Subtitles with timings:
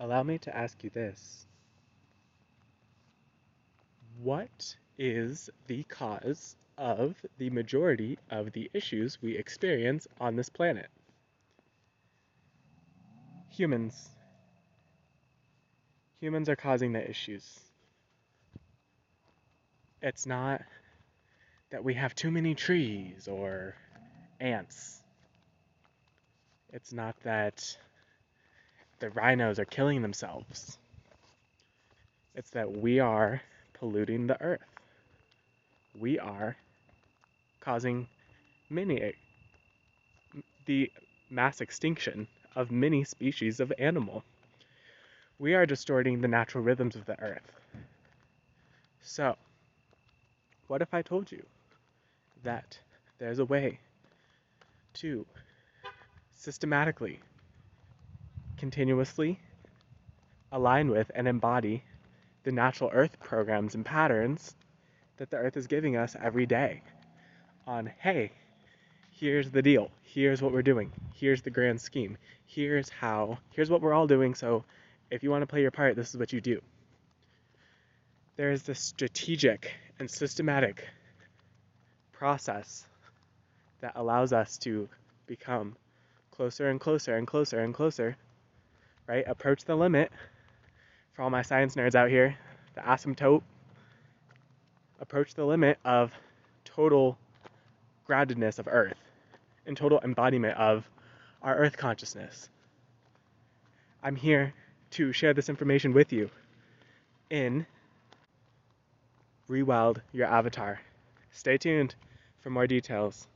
[0.00, 1.46] allow me to ask you this.
[4.22, 10.88] What is the cause of the majority of the issues we experience on this planet?
[13.50, 14.10] Humans.
[16.20, 17.60] Humans are causing the issues.
[20.02, 20.62] It's not
[21.70, 23.74] that we have too many trees or
[24.40, 25.02] ants.
[26.72, 27.76] It's not that
[28.98, 30.78] the rhinos are killing themselves.
[32.34, 33.42] It's that we are
[33.74, 34.60] polluting the earth.
[35.98, 36.56] We are
[37.60, 38.08] causing
[38.70, 39.14] many
[40.66, 40.90] the
[41.30, 44.22] mass extinction of many species of animal.
[45.38, 47.52] We are distorting the natural rhythms of the earth.
[49.02, 49.36] So,
[50.66, 51.44] what if I told you
[52.42, 52.78] that
[53.18, 53.78] there's a way
[54.94, 55.24] to
[56.34, 57.20] systematically,
[58.58, 59.38] continuously
[60.52, 61.84] align with and embody
[62.42, 64.54] the natural earth programs and patterns
[65.16, 66.82] that the earth is giving us every day.
[67.66, 68.32] On hey
[69.12, 69.90] here's the deal.
[70.02, 70.92] Here's what we're doing.
[71.14, 72.16] Here's the grand scheme.
[72.46, 74.34] Here's how here's what we're all doing.
[74.34, 74.64] So
[75.10, 76.60] if you want to play your part this is what you do.
[78.36, 80.86] There is this strategic and systematic
[82.12, 82.86] process
[83.80, 84.88] that allows us to
[85.26, 85.76] become
[86.30, 88.16] closer and closer and closer and closer,
[89.08, 89.24] right?
[89.26, 90.12] Approach the limit
[91.14, 92.36] for all my science nerds out here,
[92.74, 93.42] the asymptote,
[95.00, 96.12] approach the limit of
[96.64, 97.18] total
[98.08, 98.96] groundedness of Earth
[99.66, 100.88] and total embodiment of
[101.42, 102.48] our Earth consciousness.
[104.02, 104.54] I'm here
[104.92, 106.30] to share this information with you
[107.30, 107.66] in
[109.48, 110.80] Rewild Your Avatar.
[111.32, 111.94] Stay tuned
[112.40, 113.26] for more details.